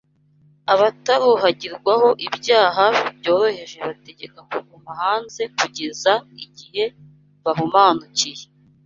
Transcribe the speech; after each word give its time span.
Abataruhagirwaho 0.73 2.09
ibyaha 2.27 2.85
byoroheje 3.17 3.77
bategeka 3.87 4.39
kuguma 4.49 4.91
hanze 5.01 5.41
kugeza 5.57 6.13
igihe 6.45 6.83
bahumanukiye 7.43 8.45